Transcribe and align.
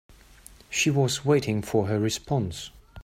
She 0.67 0.89
was 0.89 1.23
waiting 1.23 1.61
for 1.61 1.85
her 1.85 1.99
response. 1.99 2.71